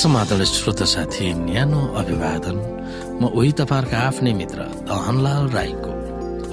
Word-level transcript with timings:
समाधान 0.00 0.44
श्रोता 0.44 0.84
साथी 0.88 1.26
न्यानो 1.44 1.80
अभिवादन। 2.00 2.56
म 3.20 3.28
उही 3.36 3.52
तपाईँहरूका 3.52 3.98
आफ्नै 4.00 4.32
मित्र 4.32 4.58
दहनलाल 4.88 5.48
राईको। 5.52 5.92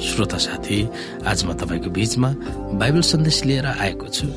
श्रोता 0.04 0.38
साथी 0.38 0.80
आज 1.24 1.40
म 1.48 1.56
तपाईँको 1.56 1.90
बीचमा 1.96 2.30
बाइबल 2.76 3.02
सन्देश 3.08 3.38
लिएर 3.48 3.66
आएको 3.72 4.08
छु। 4.12 4.28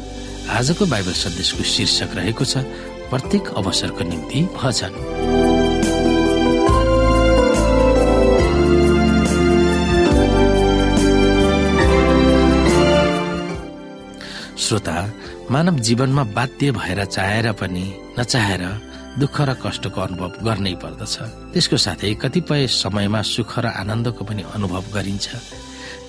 आजको 0.47 0.87
बाइबल 0.87 1.15
सन्देशको 1.27 1.63
शीर्षक 1.75 2.11
रहेको 2.15 2.45
छ 2.47 2.63
प्रत्येक 3.11 3.45
अवसरको 3.59 4.03
निम्ति 4.07 4.41
भजन। 4.55 4.93
श्रोता 14.55 14.97
मानव 15.51 15.79
जीवनमा 15.83 16.25
बाध्य 16.31 16.71
भएर 16.79 17.05
चाहेर 17.11 17.51
पनि 17.59 17.85
नचाहेर 18.19 18.63
दुःख 19.21 19.37
र 19.41 19.51
कष्टको 19.65 20.01
अनुभव 20.01 20.31
गर्नै 20.47 20.75
पर्दछ। 20.83 21.15
त्यसको 21.53 21.77
साथै 21.77 22.15
कतिपय 22.23 22.67
समयमा 22.83 23.21
सुख 23.23 23.53
र 23.65 23.67
आनन्दको 23.81 24.23
पनि 24.25 24.43
अनुभव 24.57 24.85
गरिन्छ। 24.97 25.29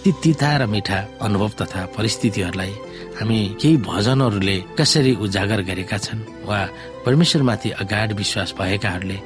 ती 0.04 0.12
तिता 0.24 0.52
र 0.58 0.66
मिठा 0.66 1.00
अनुभव 1.22 1.52
तथा 1.62 1.82
परिस्थितिहरूलाई 1.98 2.74
हामी 3.20 3.40
केही 3.62 3.78
भजनहरूले 3.86 4.58
कसरी 4.80 5.14
उजागर 5.26 5.62
गरेका 5.70 5.98
छन् 5.98 6.26
वा 6.50 6.60
परमेश्वरमाथि 7.06 7.70
अगाड 7.84 8.10
विश्वास 8.18 8.50
भएकाहरूले 8.58 9.18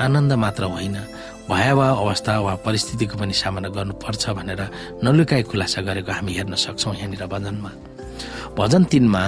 आनन्द 0.00 0.32
मात्र 0.42 0.64
होइन 0.74 0.96
भयावह 1.46 1.88
अवस्था 2.02 2.34
वा 2.40 2.54
परिस्थितिको 2.66 3.14
पनि 3.14 3.32
सामना 3.32 3.68
गर्नुपर्छ 3.76 4.24
भनेर 4.38 4.60
नलुकाई 5.04 5.42
खुलासा 5.46 5.80
गरेको 5.86 6.12
हामी 6.12 6.32
हेर्न 6.34 6.54
सक्छौँ 6.64 6.94
यहाँनिर 6.98 7.26
भजनमा 7.30 7.70
भजन 8.58 8.84
तिनमा 8.84 9.22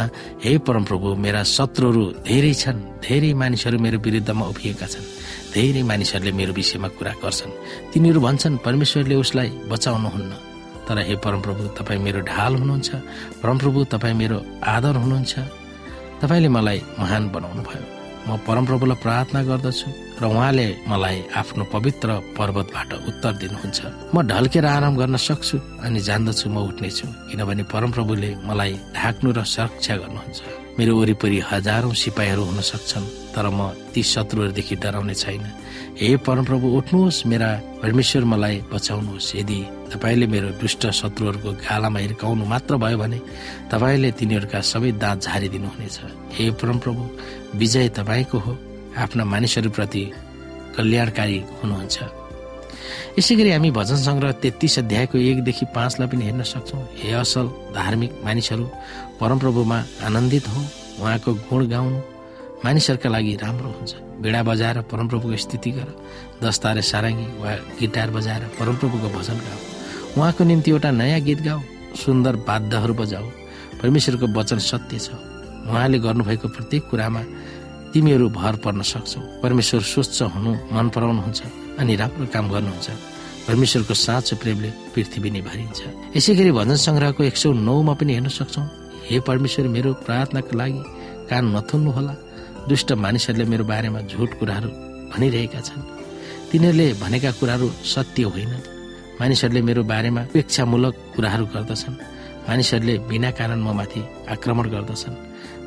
हे 0.44 0.58
परमप्रभु 0.58 1.14
मेरा 1.14 1.42
शत्रुहरू 1.42 2.04
धेरै 2.26 2.54
छन्। 2.54 2.78
धेरै 3.02 3.32
मानिसहरू 3.34 3.78
मेरो 3.78 3.98
विरुद्धमा 3.98 4.46
उभिएका 4.46 4.86
छन्। 4.86 5.06
धेरै 5.54 5.82
मानिसहरूले 5.82 6.32
मेरो 6.32 6.52
विषयमा 6.52 6.88
कुरा 6.88 7.12
गर्छन्। 7.22 7.52
तिनीहरू 7.92 8.20
भन्छन् 8.20 8.62
परमेश्वरले 8.64 9.14
उसलाई 9.14 9.48
बचाउनुहुन्न। 9.70 10.32
तर 10.86 10.98
हे 10.98 11.16
परमप्रभु 11.16 11.62
तपाईँ 11.78 11.98
मेरो 11.98 12.20
ढाल 12.20 12.52
हुनुहुन्छ। 12.54 12.90
परमप्रभु 13.42 13.84
तपाईँ 13.84 14.14
मेरो 14.14 14.38
आदर 14.62 14.94
हुनुहुन्छ। 15.02 15.34
तपाईँले 16.22 16.48
मलाई 16.48 16.82
महान 16.98 17.22
बनाउनु 17.34 17.62
भयो 17.62 17.95
म 18.26 18.36
परमप्रभुलाई 18.46 18.98
प्रार्थना 19.04 19.40
गर्दछु 19.50 19.88
र 20.20 20.24
उहाँले 20.26 20.66
मलाई 20.90 21.18
आफ्नो 21.40 21.64
पवित्र 21.74 22.08
पर्वतबाट 22.38 22.90
उत्तर 23.10 23.32
दिनुहुन्छ। 23.42 23.78
म 24.14 24.16
ढल्केर 24.26 24.66
आराम 24.66 24.94
गर्न 25.00 25.16
सक्छु 25.16 25.56
अनि 25.86 26.00
जान्दछु 26.08 26.46
म 26.50 26.56
उठ्नेछु 26.70 27.06
किनभने 27.30 27.62
परमप्रभुले 27.72 28.30
मलाई 28.48 28.72
ढाक्नु 28.98 29.30
र 29.30 29.40
सुरक्षा 29.54 29.94
गर्नुहुन्छ। 30.02 30.65
मेरो 30.78 30.92
वरिपरि 31.00 31.38
हजारौं 31.50 31.92
सिपाहीहरू 31.92 32.42
हुन 32.44 32.60
सक्छन् 32.60 33.06
तर 33.34 33.48
म 33.48 33.72
ती 33.92 34.02
शत्रुहरूदेखि 34.02 34.76
डराउने 34.76 35.14
छैन। 35.14 35.44
हे 36.00 36.16
परमप्रभु 36.20 36.66
उठ्नुहोस् 36.78 37.26
मेरा 37.26 37.50
परमेश्वर 37.82 38.24
मलाई 38.24 38.56
बचाउनुहोस्। 38.72 39.36
यदि 39.36 39.60
तपाईँले 39.92 40.26
मेरो 40.26 40.48
दुष्ट 40.60 40.82
शत्रुहरूको 41.00 41.50
गालामा 41.64 41.98
हिर्काउनु 41.98 42.44
मात्र 42.44 42.76
भयो 42.76 42.98
भने 42.98 43.18
तपाईँले 43.72 44.10
तिनीहरूका 44.20 44.60
सबै 44.60 44.92
दाँत 45.00 45.18
झारिदिनुहुनेछ। 45.22 45.96
हे 46.36 46.44
परमप्रभु 46.60 47.02
विजय 47.58 47.88
तपाईँको 47.96 48.38
हो। 48.38 48.52
आफ्ना 48.96 49.24
मानिसहरूप्रति 49.24 50.04
कल्याणकारी 50.76 51.38
हुनुहुन्छ। 51.60 52.25
यसै 53.18 53.34
गरी 53.38 53.50
हामी 53.52 53.70
भजन 53.70 53.98
सङ्ग्रह 54.06 54.32
तेत्तिस 54.42 54.78
अध्यायको 54.78 55.16
एकदेखि 55.18 55.64
पाँचलाई 55.76 56.08
पनि 56.08 56.24
हेर्न 56.24 56.42
सक्छौँ। 56.42 56.82
हे 57.00 57.12
असल 57.22 57.46
धार्मिक 57.76 58.12
मानिसहरू 58.24 58.64
परमप्रभुमा 59.20 59.78
आनन्दित 60.06 60.44
हो 60.48 60.60
उहाँको 61.00 61.30
गुण 61.48 61.60
गाउनु 61.68 61.98
मानिसहरूका 62.64 63.08
लागि 63.08 63.32
राम्रो 63.42 63.68
हुन्छ। 63.76 63.92
बिडा 64.22 64.42
बजाएर 64.42 64.80
परमप्रभुको 64.90 65.36
स्थिति 65.36 65.70
गर 65.76 65.88
दस्तारे 66.42 66.82
सारङ्गी 66.82 67.26
वा 67.42 67.50
गिटार 67.80 68.10
बजाएर 68.16 68.42
परमप्रभुको 68.58 69.08
भजन 69.16 69.36
गाऊ। 69.46 69.60
उहाँको 70.16 70.44
निम्ति 70.44 70.70
एउटा 70.70 70.90
नयाँ 70.90 71.20
गीत 71.20 71.40
गाऊ 71.46 71.60
सुन्दर 72.04 72.34
वाद्यहरू 72.48 72.94
बजाऊ। 72.94 73.26
परमेश्वरको 73.80 74.26
वचन 74.32 74.58
सत्य 74.58 74.98
छ। 74.98 75.08
उहाँले 75.68 75.98
गर्नुभएको 75.98 76.48
प्रत्येक 76.48 76.82
कुरामा 76.90 77.22
तिमीहरू 77.96 78.28
भर 78.28 78.54
पर्न 78.60 78.82
सक्छौ। 78.84 79.20
परमेश्वर 79.40 79.80
स्वच्छ 79.80 80.28
हुनु 80.36 80.52
मन 80.68 80.86
पराउनुहुन्छ 80.92 81.40
अनि 81.80 81.92
राम्रो 81.96 82.26
काम 82.28 82.46
गर्नुहुन्छ। 82.52 82.88
परमेश्वरको 83.48 83.94
साँचो 83.96 84.36
प्रेमले 84.36 84.70
पृथ्वी 84.92 85.28
नै 85.32 85.40
भरिन्छ 85.48 85.80
यसै 86.16 86.32
गरी 86.36 86.52
भजन 86.52 86.76
सङ्ग्रहको 86.76 87.20
एक 87.24 87.36
सौ 87.40 87.48
नौमा 87.56 87.94
पनि 87.96 88.12
हेर्न 88.12 88.28
सक्छौ। 88.28 88.62
हे 89.08 89.16
परमेश्वर 89.24 89.64
मेरो 89.72 89.90
प्रार्थनाको 90.04 90.52
लागि 90.60 90.80
कान 91.30 91.44
नथुन्नु 91.56 91.90
होला 91.96 92.14
दुष्ट 92.68 92.88
मानिसहरूले 93.00 93.44
मेरो 93.52 93.64
बारेमा 93.64 94.00
झुट 94.12 94.30
कुराहरू 94.38 94.68
भनिरहेका 95.12 95.60
छन्। 95.64 95.82
तिनीहरूले 96.52 96.86
भनेका 97.00 97.30
कुराहरू 97.40 97.66
सत्य 97.94 98.22
होइन। 98.28 98.52
मानिसहरूले 99.20 99.60
मेरो 99.68 99.82
बारेमा 99.92 100.20
अपेक्षामूलक 100.28 100.94
कुराहरू 101.16 101.44
गर्दछन्। 101.54 101.96
मानिसहरूले 102.44 102.94
बिना 103.08 103.30
कारण 103.40 103.58
म 103.64 103.72
माथि 103.72 104.00
आक्रमण 104.34 104.66
गर्दछन्। 104.74 105.16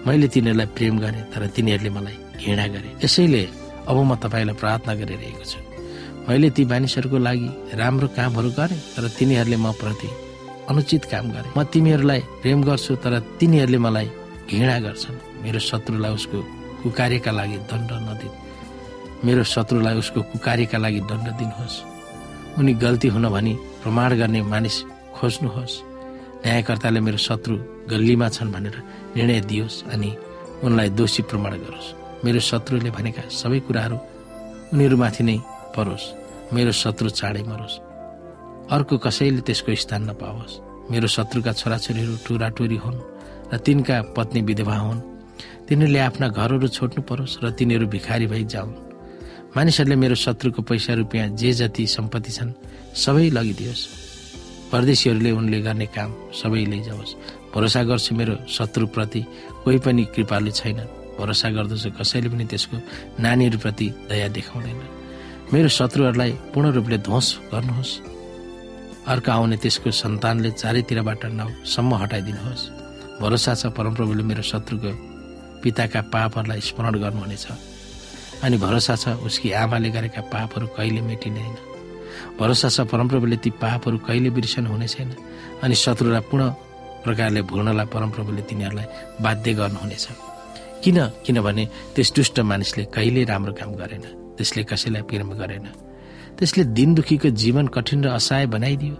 मैले 0.08 0.28
तिनीहरूलाई 0.34 0.68
प्रेम 0.78 0.96
गरेँ 1.00 1.24
तर 1.32 1.48
तिनीहरूले 1.56 1.90
मलाई 1.90 2.18
घृणा 2.40 2.66
गरे। 2.74 2.90
यसैले 3.04 3.44
अब 3.90 3.98
म 4.00 4.16
तपाईँलाई 4.16 4.56
प्रार्थना 4.62 4.94
गरिरहेको 4.96 5.44
छु। 5.44 5.60
मैले 6.28 6.50
ती 6.56 6.62
मानिसहरूको 6.66 7.18
लागि 7.18 7.50
राम्रो 7.82 8.08
कामहरू 8.16 8.50
गरेँ 8.60 8.80
तर 8.96 9.04
तिनीहरूले 9.18 9.58
म 9.58 9.72
प्रति 9.82 10.10
अनुचित 10.70 11.04
काम 11.12 11.26
गरे। 11.36 11.50
म 11.58 11.64
तिमीहरूलाई 11.74 12.22
प्रेम 12.42 12.60
गर्छु 12.64 12.96
तर 13.04 13.14
तिनीहरूले 13.40 13.78
मलाई 13.78 14.08
घृणा 14.50 14.78
गर्छन्। 14.86 15.18
मेरो 15.44 15.60
शत्रुलाई 15.60 16.12
उसको 16.14 16.38
कुकार्यका 16.84 17.32
लागि 17.32 17.58
दण्ड 17.70 17.92
नदिन्। 18.08 18.36
मेरो 19.26 19.44
शत्रुलाई 19.44 19.96
उसको 20.00 20.20
कुकार्यका 20.32 20.78
लागि 20.78 21.00
दण्ड 21.10 21.28
दिनुहोस्। 21.40 21.76
उनी 22.58 22.74
गल्ती 22.74 23.08
हुन 23.08 23.26
भनी 23.30 23.54
प्रमाण 23.84 24.10
गर्ने 24.20 24.42
मानिस 24.48 24.78
खोज्नुहोस्। 25.16 25.74
न्यायकर्ताले 26.46 27.00
मेरो 27.00 27.18
शत्रु 27.18 27.56
गल्लीमा 27.92 28.28
छन् 28.36 28.52
भनेर 28.52 28.76
निर्णय 29.16 29.40
दियोस् 29.50 29.84
अनि 29.94 30.10
उनलाई 30.64 30.90
दोषी 31.00 31.22
प्रमाण 31.30 31.54
गरोस्। 31.64 31.88
मेरो 32.26 32.40
शत्रुले 32.40 32.90
भनेका 32.92 33.24
सबै 33.32 33.60
कुराहरू 33.68 33.98
उनीहरूमाथि 34.74 35.24
नै 35.24 35.38
परोस्। 35.76 36.06
मेरो 36.56 36.72
शत्रु 36.72 37.10
चाँडै 37.20 37.44
मरोस्। 37.44 37.76
अर्को 38.72 38.96
कसैले 39.06 39.42
त्यसको 39.48 39.76
स्थान 39.76 40.02
नपाओस्। 40.10 40.54
मेरो 40.92 41.08
शत्रुका 41.08 41.52
छोराछोरीहरू 41.54 42.16
टुराटुरी 42.26 42.78
हुन् 42.84 43.00
र 43.52 43.58
तिनका 43.66 43.96
पत्नी 44.16 44.42
विधवा 44.42 44.78
हुन्। 44.78 45.00
तिनीहरूले 45.68 46.00
आफ्ना 46.00 46.28
घरहरू 46.28 46.68
छोड्नु 46.68 47.02
परोस् 47.04 47.40
र 47.44 47.52
तिनीहरू 47.58 47.86
भिखारी 47.88 48.28
भई 48.28 48.44
जाउन्। 48.44 48.74
मानिसहरूले 49.56 49.96
मेरो 49.96 50.16
शत्रुको 50.16 50.62
पैसा 50.62 50.94
रुपियाँ 50.94 51.28
जे 51.40 51.52
जति 51.60 51.84
सम्पत्ति 51.88 52.32
छन् 52.32 52.52
सबै 52.96 53.30
लगिदियोस्। 53.30 53.82
परदेशीहरूले 54.72 55.32
उनले 55.32 55.60
गर्ने 55.62 55.86
काम 55.96 56.10
सबै 56.40 56.66
लैजाओस् 56.72 57.14
भरोसा 57.54 57.82
गर्छु 57.90 58.16
मेरो 58.16 58.34
शत्रुप्रति 58.48 59.22
कोही 59.64 59.78
पनि 59.86 60.04
कृपालु 60.16 60.52
छैन 60.52 60.80
भरोसा 61.20 61.50
गर्दछु 61.50 61.90
कसैले 62.00 62.30
पनि 62.30 62.46
त्यसको 62.46 62.78
नानीहरूप्रति 63.20 63.88
दया 64.10 64.28
देखाउँदैन। 64.38 64.82
मेरो 65.54 65.68
शत्रुहरूलाई 65.68 66.32
पूर्ण 66.54 66.68
रूपले 66.78 66.98
ध्वंस 66.98 67.28
गर्नुहोस्। 67.52 67.92
अर्को 69.12 69.32
आउने 69.32 69.58
त्यसको 69.58 69.92
सन्तानले 69.92 70.52
चारैतिरबाट 70.62 71.26
नाउसम्म 71.40 71.92
हटाइदिनुहोस्। 72.02 72.64
भरोसा 73.22 73.54
छ 73.56 73.74
परमप्रभुले 73.74 74.24
मेरो 74.24 74.44
शत्रुको 74.52 74.92
पिताका 75.64 76.02
पापहरूलाई 76.14 76.62
स्मरण 76.62 76.94
गर्नुहुनेछ। 77.04 77.46
अनि 78.44 78.58
भरोसा 78.58 78.96
छ 78.96 79.18
उसकी 79.28 79.52
आमाले 79.52 79.90
गरेका 79.90 80.22
पापहरू 80.32 80.68
कहिले 80.78 81.02
मेटिँदैन 81.02 81.56
भरोसा 82.40 82.70
छ 82.70 82.82
परमप्रभुले 82.92 83.38
ती 83.38 83.50
पापहरू 83.62 83.98
कहिले 83.98 84.30
बिर्सन 84.30 84.66
हुने 84.66 84.88
छैन 84.88 85.10
अनि 85.64 85.76
शत्रुलाई 85.76 86.22
पूर्ण 86.30 86.50
प्रकारले 87.04 87.42
भुल्नलाई 87.42 87.86
परमप्रभुले 87.86 88.42
तिनीहरूलाई 88.42 88.86
बाध्य 89.22 89.54
गर्नुहुनेछ। 89.54 90.08
किन? 90.84 90.98
किनभने 91.26 91.64
त्यस 91.96 92.10
दुष्ट 92.16 92.40
मानिसले 92.40 92.84
कहिले 92.96 93.24
राम्रो 93.24 93.54
काम 93.54 93.72
गरेन। 93.76 94.04
त्यसले 94.38 94.64
कसैलाई 94.64 95.02
प्रेम 95.02 95.32
गरेन। 95.36 95.68
त्यसले 96.38 96.64
दिन 96.78 96.94
दुखीको 96.96 97.30
जीवन 97.36 97.68
कठिन 97.68 98.04
र 98.04 98.08
असहाय 98.16 98.46
बनाइदियो। 98.48 98.96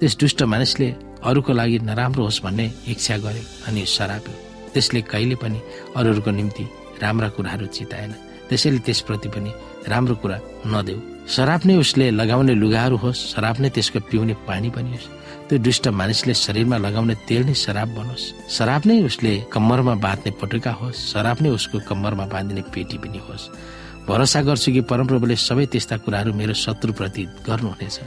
त्यस 0.00 0.16
दुष्ट 0.16 0.42
मानिसले 0.42 0.88
अरूको 1.24 1.52
लागि 1.52 1.78
नराम्रो 1.88 2.24
होस् 2.24 2.42
भन्ने 2.44 2.66
इच्छा 2.88 3.16
गर्यो 3.24 3.44
अनि 3.68 3.82
सराप्यो। 3.86 4.34
त्यसले 4.72 5.00
कहिले 5.00 5.34
पनि 5.40 5.58
अरूहरूको 5.96 6.30
निम्ति 6.30 6.64
राम्रा 7.02 7.28
कुराहरू 7.28 7.66
चिताएन। 7.66 8.12
त्यसैले 8.48 8.78
त्यसप्रति 8.78 9.28
पनि 9.28 9.50
राम्रो 9.88 10.14
कुरा 10.22 10.38
नदेऊ। 10.66 11.00
शराब 11.26 11.60
नै 11.66 11.74
उसले 11.78 12.10
लगाउने 12.10 12.54
लुगाहरू 12.54 12.96
होस् 12.96 13.34
शराब 13.34 13.56
नै 13.60 13.68
त्यसको 13.70 13.98
पिउने 14.10 14.34
पानी 14.46 14.70
पनि 14.70 14.90
होस्। 14.94 15.06
त्यो 15.46 15.58
दुष्ट 15.58 15.88
मानिसले 15.90 16.34
शरीरमा 16.34 16.76
लगाउने 16.76 17.14
तेल 17.26 17.42
नै 17.46 17.54
शराब 17.54 17.88
बनोस्। 17.94 18.50
शराब 18.50 18.82
नै 18.86 19.02
उसले 19.06 19.32
कम्मरमा 19.50 19.94
बाँध्ने 19.94 20.30
पटुका 20.42 20.72
होस् 20.80 20.98
शराब 21.12 21.38
नै 21.42 21.50
उसको 21.50 21.78
कम्मरमा 21.86 22.26
बाँधिने 22.26 22.62
पेटी 22.74 22.98
पनि 22.98 23.18
होस्। 23.26 23.50
भरोसा 24.06 24.40
गर्छु 24.42 24.70
कि 24.72 24.80
परमप्रभुले 24.86 25.36
सबै 25.36 25.66
त्यस्ता 25.66 25.96
कुराहरू 26.06 26.30
मेरो 26.34 26.54
शत्रुप्रति 26.54 27.22
गर्नुहुनेछ। 27.46 27.98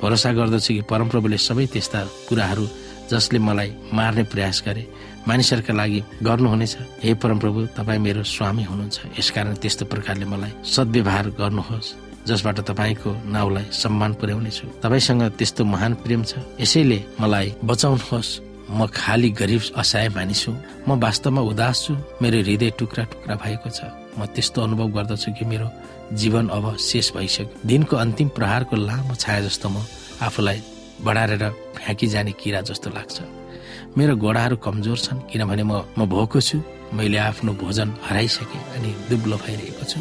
भरोसा 0.00 0.32
गर्दछु 0.32 0.72
कि 0.74 0.82
परमप्रभुले 0.88 1.36
सबै 1.36 1.66
त्यस्ता 1.68 2.00
कुराहरू 2.28 2.64
जसले 3.12 3.38
मलाई 3.38 3.70
मार्ने 3.92 4.22
प्रयास 4.32 4.62
गरे। 4.64 4.84
मानिसहरूका 5.28 5.72
लागि 5.72 6.00
गर्नुहुनेछ। 6.22 6.76
हे 7.02 7.14
परमप्रभु 7.14 7.66
तपाईँ 7.76 7.98
मेरो 7.98 8.22
स्वामी 8.22 8.62
हुनुहुन्छ। 8.62 8.98
यसकारण 9.18 9.54
त्यस्तो 9.62 9.84
प्रकारले 9.86 10.26
मलाई 10.26 10.52
सद्व्यवहार 10.66 11.26
गर्नुहोस् 11.38 11.94
जसबाट 12.26 12.60
तपाईँको 12.70 13.10
नाउँलाई 13.30 13.66
सम्मान 13.72 14.12
पुर्याउनेछु। 14.14 14.66
तपाईँसँग 14.82 15.22
त्यस्तो 15.38 15.64
महान 15.64 15.92
प्रेम 16.02 16.22
छ। 16.24 16.38
यसैले 16.60 16.98
मलाई 17.20 17.54
बचाउनुहोस्। 17.64 18.30
म 18.70 18.86
खाली 18.88 19.30
गरिब 19.30 19.62
असहाय 19.76 20.08
मानिस। 20.08 20.48
हुँ 20.48 20.56
म 20.88 20.98
वास्तवमा 20.98 21.40
उदास 21.50 21.76
छु। 21.84 21.92
मेरो 22.22 22.38
हृदय 22.42 22.70
टुक्रा 22.78 23.04
टुक्रा 23.04 23.34
भएको 23.36 23.68
छ। 23.70 23.80
म 24.18 24.26
त्यस्तो 24.26 24.58
अनुभव 24.62 24.88
गर्दछु 24.96 25.32
कि 25.38 25.44
मेरो 25.44 25.68
जीवन 26.14 26.48
अब 26.48 26.76
शेष 26.78 27.12
भइसक्यो। 27.14 27.66
दिनको 27.66 27.96
अन्तिम 27.96 28.28
प्रहारको 28.38 28.76
लामो 28.76 29.14
छाया 29.14 29.40
जस्तो 29.46 29.68
म 29.68 29.82
आफूलाई 30.22 30.58
बढारेर 31.02 31.44
फ्याँकी 31.76 32.06
जाने 32.06 32.32
किरा 32.32 32.60
जस्तो 32.60 32.90
लाग्छ। 32.90 33.41
मेरो 33.92 34.16
गोडाहरू 34.16 34.56
कमजोर 34.56 34.98
छन् 34.98 35.20
किनभने 35.28 35.62
म 35.62 35.84
म 35.98 36.08
भोको 36.08 36.40
छु। 36.40 36.58
मैले 36.96 37.18
आफ्नो 37.28 37.52
भोजन 37.60 37.88
हराइसकेँ 38.08 38.62
अनि 38.76 38.90
दुब्लो 39.08 39.36
भइरहेको 39.36 39.84
छु। 39.84 40.00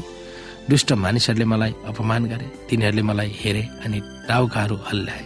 दुष्ट 0.69 0.91
मानिसहरूले 0.95 1.45
मलाई 1.45 1.73
अपमान 1.91 2.23
गरे 2.31 2.47
तिनीहरूले 2.71 3.03
मलाई 3.03 3.29
हेरे 3.35 3.63
अनि 3.83 3.99
टाउकाहरू 4.27 4.75
हल्लाए। 4.87 5.23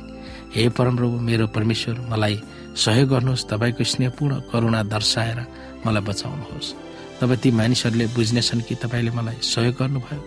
हे 0.56 0.70
परमप्रभु 0.74 1.16
मेरो 1.30 1.46
परमेश्वर 1.54 1.96
मलाई 2.10 2.36
सहयोग 2.74 3.10
गर्नुहोस् 3.10 3.48
तपाईँको 3.50 3.84
स्नेहपूर्ण 3.86 4.34
करुणा 4.50 4.82
दर्शाएर 4.90 5.40
मलाई 5.86 6.04
बचाउनुहोस्। 6.10 6.74
तब 7.22 7.30
ती 7.42 7.50
मानिसहरूले 7.52 8.06
बुझ्नेछन् 8.18 8.66
कि 8.66 8.76
तपाईँले 8.82 9.12
मलाई 9.14 9.38
सहयोग 9.46 9.76
गर्नुभयो। 9.78 10.22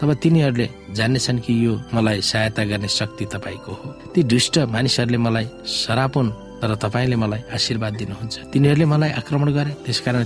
तब 0.00 0.08
तिनीहरूले 0.16 0.68
जान्नेछन् 0.96 1.44
कि 1.44 1.52
यो 1.66 1.72
मलाई 1.92 2.20
सहायता 2.24 2.64
गर्ने 2.64 2.88
शक्ति 2.88 3.24
तपाईँको 3.36 3.72
हो। 3.72 3.88
ती 4.16 4.22
दुष्ट 4.24 4.58
मानिसहरूले 4.74 5.18
मलाई 5.18 5.46
सरापुन 5.76 6.26
तर 6.62 6.74
तपाईँले 6.74 7.16
मलाई 7.16 7.42
आशीर्वाद 7.52 7.92
दिनुहुन्छ। 7.98 8.38
तिनीहरूले 8.54 8.84
मलाई 8.84 9.10
आक्रमण 9.10 9.50
गरे 9.50 9.72
त्यसकारण 9.84 10.24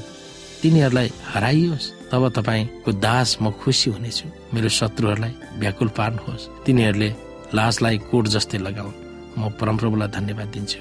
तिनीहरूलाई 0.63 1.09
हराइयोस्। 1.33 2.13
तब 2.13 2.29
तपाईँको 2.29 2.93
दास 2.93 3.39
म 3.41 3.51
खुसी 3.51 3.91
हुनेछु। 3.91 4.53
मेरो 4.55 4.69
शत्रुहरूलाई 4.69 5.33
व्याकुल 5.59 5.89
पार्नुहोस्। 5.89 6.49
तिनीहरूले 6.67 7.09
लासलाई 7.57 7.99
कोट 7.99 8.25
जस्तै 8.29 8.59
लगाउन्। 8.59 8.95
म 9.39 9.49
परमप्रभुलाई 9.49 10.09
धन्यवाद 10.09 10.49
दिन्छु। 10.53 10.81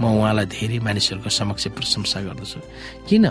म 0.00 0.04
उहाँलाई 0.18 0.46
धेरै 0.46 0.78
मानिसहरूको 0.78 1.30
समक्ष 1.30 1.66
प्रशंसा 1.78 2.20
गर्दछु। 2.20 2.60
किन? 3.08 3.26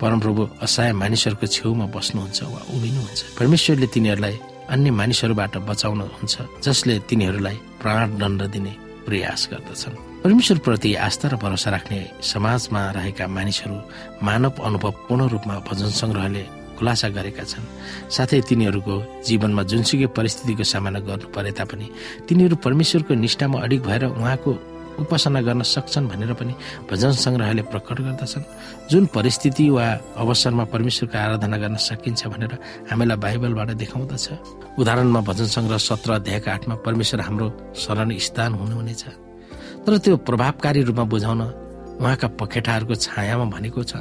परमप्रभु 0.00 0.48
असहाय 0.64 0.92
मानिसहरूको 0.92 1.46
छेउमा 1.46 1.86
बस्नुहुन्छ 1.86 2.42
वा 2.42 2.60
उभिनुहुन्छ। 2.74 3.20
परमेश्वरले 3.38 3.86
तिनीहरूलाई 3.86 4.36
अन्य 4.72 4.90
मानिसहरूबाट 4.90 5.56
बचाउनुहुन्छ 5.68 6.34
जसले 6.64 6.98
तिनीहरूलाई 7.08 7.56
प्राण 7.80 8.18
दण्ड 8.18 8.40
दिने 8.42 8.72
प्रयास 9.06 9.48
गर्दछन्। 9.52 10.09
परमेश्वर 10.20 10.58
प्रति 10.58 10.94
आस्था 11.00 11.28
र 11.28 11.36
भरोसा 11.40 11.70
राख्ने 11.70 12.20
समाजमा 12.22 12.80
रहेका 12.92 13.26
मानिसहरू 13.26 13.76
मानव 14.20 14.52
अनुभव 14.68 14.90
पूर्ण 15.08 15.28
रूपमा 15.32 15.54
भजन 15.64 15.90
सङ्ग्रहले 15.96 16.42
खुलासा 16.76 17.08
गरेका 17.08 17.44
छन्। 17.48 17.64
साथै 18.12 18.40
तिनीहरूको 18.44 18.94
जीवनमा 19.24 19.62
जुनसुकै 19.64 20.08
परिस्थितिको 20.12 20.64
सामना 20.64 21.00
गर्नु 21.08 21.32
परे 21.32 21.52
तापनि 21.56 21.86
तिनीहरू 22.28 22.56
परमेश्वरको 22.60 23.14
निष्ठामा 23.16 23.64
अडिक 23.64 23.80
भएर 23.80 24.04
उहाँको 24.12 24.50
उपासना 25.00 25.40
गर्न 25.40 25.62
सक्छन् 25.64 26.10
भनेर 26.12 26.32
पनि 26.36 26.52
भजन 26.84 27.12
सङ्ग्रहले 27.24 27.62
प्रकट 27.72 27.98
गर्दछन्। 28.04 28.44
जुन 28.92 29.06
परिस्थिति 29.16 29.64
वा 29.72 29.86
अवसरमा 30.20 30.64
परमेश्वरको 30.68 31.16
आराधना 31.16 31.56
गर्न 31.64 31.76
सकिन्छ 31.80 32.28
भनेर 32.28 32.52
हामीलाई 32.92 33.16
बाइबलबाट 33.24 33.70
देखाउँदछ। 33.72 34.26
उदाहरणमा 34.76 35.20
भजन 35.24 35.48
सङ्ग्रह 35.56 35.80
सत्र 35.88 36.10
अध्यायका 36.20 36.52
आठमा 36.52 36.74
परमेश्वर 36.84 37.20
हाम्रो 37.24 37.48
शरण 37.72 38.08
स्थान 38.20 38.52
हुनुहुनेछ। 38.60 39.29
तर 39.86 39.96
त्यो 40.04 40.16
प्रभावकारी 40.28 40.80
रूपमा 40.88 41.04
बुझाउन 41.12 41.40
उहाँका 42.00 42.28
पखेटाहरूको 42.40 42.94
छायामा 43.04 43.44
भनेको 43.54 43.82
छ 43.90 43.92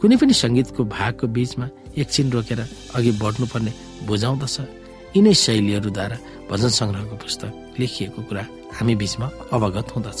कुनै 0.00 0.16
पनि 0.20 0.34
सङ्गीतको 0.42 0.84
भागको 0.96 1.26
बीचमा 1.36 1.66
एकछिन 2.00 2.26
रोकेर 2.32 2.60
अघि 2.96 3.12
बढ्नुपर्ने 3.22 3.72
बुझाउँदछ। 4.08 4.56
यिनै 5.16 5.34
शैलीहरूद्वारा 5.44 6.16
भजन 6.50 6.70
सङ्ग्रहको 6.78 7.16
पुस्तक 7.24 7.50
लेखिएको 7.80 8.20
कुरा 8.28 8.44
हामी 8.76 8.94
बीचमा 9.00 9.26
अवगत 9.56 9.86
हुँदछ। 9.96 10.20